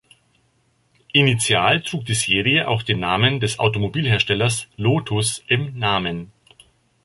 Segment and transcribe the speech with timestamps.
[1.13, 6.31] Initial trug die Serie auch den Namen des Automobilherstellers Lotus im Namen.